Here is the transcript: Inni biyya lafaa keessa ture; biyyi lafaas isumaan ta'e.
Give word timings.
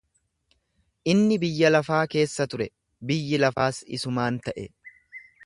Inni 1.13 1.37
biyya 1.43 1.71
lafaa 1.71 1.99
keessa 2.15 2.49
ture; 2.55 2.67
biyyi 3.13 3.41
lafaas 3.45 3.83
isumaan 3.99 4.43
ta'e. 4.49 4.67